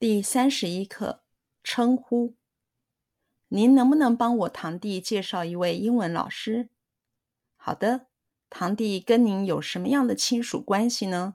[0.00, 1.24] 第三十一课，
[1.64, 2.36] 称呼。
[3.48, 6.68] 您能不能帮我堂弟介绍一位英文老师？
[7.56, 8.06] 好的，
[8.48, 11.34] 堂弟跟您有什么样的亲属关系呢？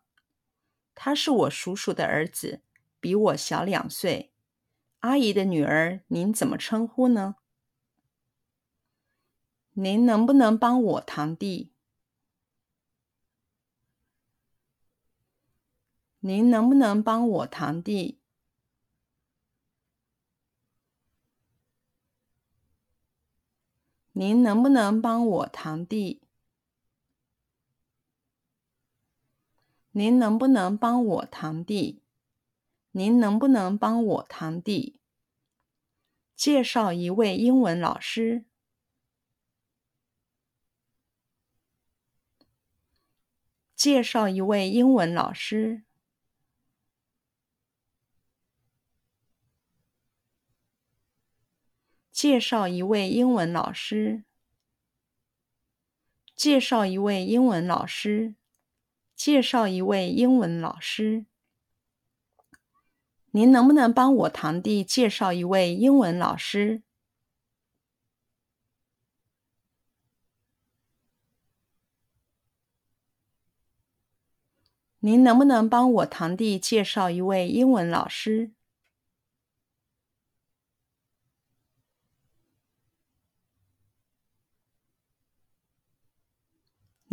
[0.96, 2.62] 他是我叔叔的儿子，
[3.02, 4.32] 比我小两岁。
[5.00, 7.36] 阿姨的女儿，您怎么称呼呢？
[9.74, 11.74] 您能不能帮我堂弟？
[16.22, 18.22] 您能不能帮我堂弟？
[24.16, 26.22] 您能不能帮我堂弟？
[29.90, 32.04] 您能不能帮我堂弟？
[32.92, 35.00] 您能不能帮我堂弟？
[36.36, 38.46] 介绍一位英文老师。
[43.76, 45.86] 介绍一位英文老师。
[52.24, 54.24] 介绍一位英文老师。
[56.38, 58.36] 介绍一位英文老师。
[59.14, 61.26] 介绍一位英文老师。
[63.32, 66.82] 您能不能帮我堂弟介绍一位英文老师？
[75.00, 78.54] 您能不能帮我堂弟介绍一位英文老师？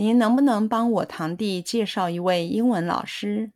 [0.00, 3.52] 您能不能帮我堂弟介绍一位英文老师？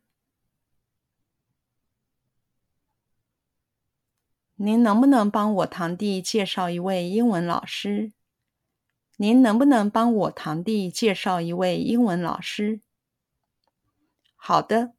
[4.53, 8.13] 您能不能帮我堂弟介绍一位英文老师？
[9.17, 12.79] 您能不能帮我堂弟介绍一位英文老师？
[14.35, 14.93] 好的，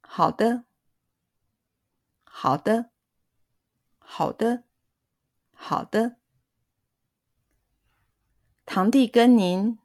[0.00, 0.64] 好的，
[2.24, 2.90] 好的，
[4.00, 4.64] 好的，
[5.52, 6.16] 好的。
[8.66, 9.78] 堂弟跟您。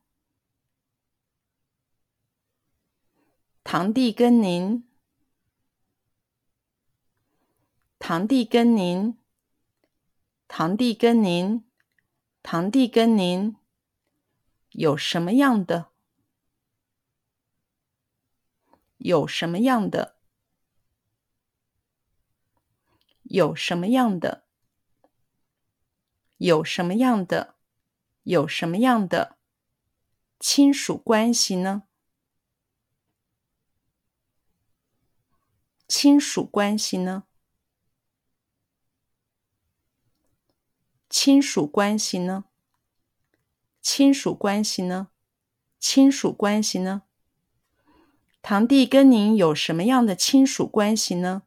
[3.72, 4.84] 堂弟跟您，
[8.00, 9.16] 堂弟跟您，
[10.48, 11.64] 堂弟跟您，
[12.42, 13.56] 堂弟跟您，
[14.72, 15.92] 有什么样的？
[18.98, 20.16] 有什么样的？
[23.22, 24.46] 有什么样的？
[26.38, 27.54] 有什么样的？
[28.24, 29.38] 有什么样的
[30.40, 31.84] 亲属关系呢？
[36.02, 37.26] 亲属关系呢？
[41.10, 42.46] 亲属关系呢？
[43.82, 45.10] 亲属关系呢？
[45.78, 47.02] 亲属关系呢？
[48.42, 51.44] 堂弟跟您有什么样的亲属关系呢？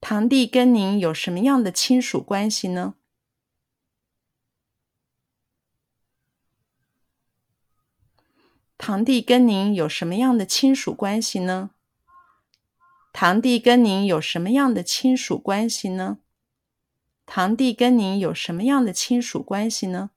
[0.00, 2.94] 堂弟跟您有什么样的亲属关系呢？
[8.84, 11.70] 堂弟跟您有什么样的亲属关系呢？
[13.12, 16.18] 堂弟跟您有什么样的亲属关系呢？
[17.24, 20.10] 堂弟跟您有什么样的亲属关系呢？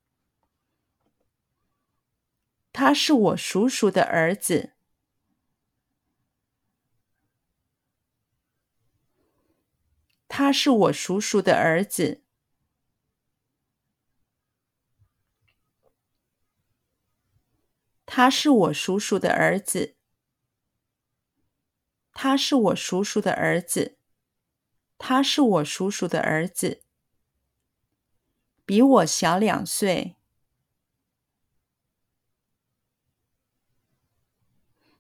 [2.73, 4.71] 他是我叔叔的儿子。
[10.27, 12.24] 他是我叔叔的儿子。
[18.05, 19.95] 他是我叔叔的儿子。
[22.13, 23.97] 他是我叔叔的儿子。
[24.97, 26.83] 他是我叔叔的儿子。
[28.65, 30.15] 比我小两岁。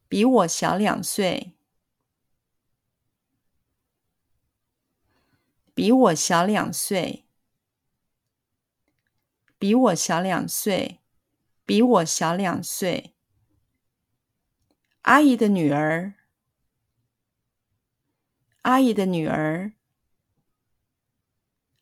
[0.07, 1.53] 比我小两岁。
[5.73, 7.25] 比我小两岁。
[9.57, 11.04] 比我小两岁。
[11.65, 13.15] 比我小两岁，
[15.01, 16.13] 阿姨的女儿，
[18.61, 19.73] 阿姨的女儿，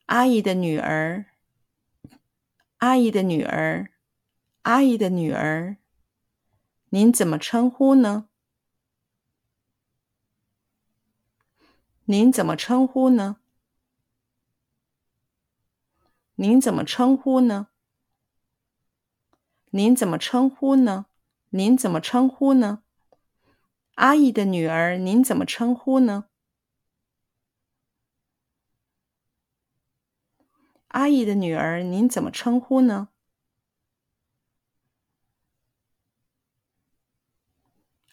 [0.05, 1.25] 阿姨的女儿，
[2.77, 3.91] 阿姨的女儿，
[4.61, 5.75] 阿姨的女儿，
[6.89, 8.29] 您怎么称呼呢？
[12.05, 13.37] 您怎么称呼呢？
[16.35, 17.67] 您怎么称呼呢？
[19.75, 21.07] 您怎么称呼呢？
[21.49, 22.83] 您怎么称呼呢？
[23.95, 26.25] 阿姨的女儿，您怎么称呼呢？
[30.89, 33.09] 阿姨的女儿，您怎么称呼呢？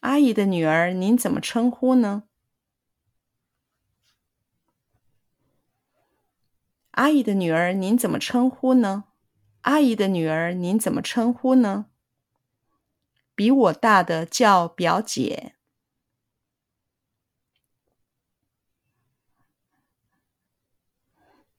[0.00, 2.22] 阿姨的女儿，您怎么称呼呢？
[6.92, 9.09] 阿姨的女儿，您怎么称呼呢？
[9.62, 11.86] 阿姨的女儿，您怎么称呼呢？
[13.34, 15.56] 比我大的叫表姐。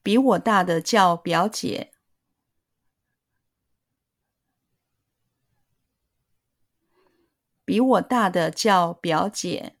[0.02, 1.92] 比我大的叫表姐。
[7.64, 9.76] 比我大的叫表姐。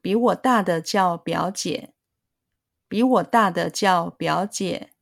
[0.00, 1.92] 比我大的叫表姐。
[2.88, 4.93] 比我大的叫表姐。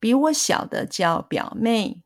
[0.00, 2.02] 比我小的叫表妹。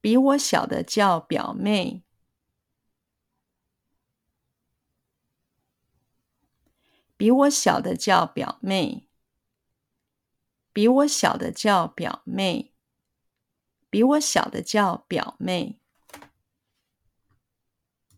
[0.00, 2.02] 比我小的叫表妹。
[7.16, 9.08] 比我小的叫表妹。
[10.72, 12.74] 比我小的叫表妹。
[13.88, 15.83] 比我小的叫表妹。